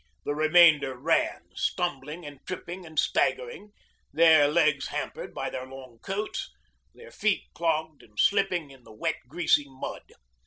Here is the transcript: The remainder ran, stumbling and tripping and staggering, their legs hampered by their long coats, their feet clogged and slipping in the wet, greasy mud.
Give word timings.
The 0.25 0.33
remainder 0.33 0.97
ran, 0.97 1.43
stumbling 1.53 2.25
and 2.25 2.39
tripping 2.47 2.87
and 2.87 2.97
staggering, 2.97 3.69
their 4.11 4.47
legs 4.47 4.87
hampered 4.87 5.31
by 5.31 5.51
their 5.51 5.67
long 5.67 5.99
coats, 5.99 6.49
their 6.95 7.11
feet 7.11 7.43
clogged 7.53 8.01
and 8.01 8.19
slipping 8.19 8.71
in 8.71 8.83
the 8.83 8.93
wet, 8.93 9.17
greasy 9.27 9.65
mud. 9.67 10.09